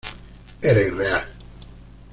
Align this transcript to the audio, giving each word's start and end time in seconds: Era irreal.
Era 0.69 0.81
irreal. 0.87 1.27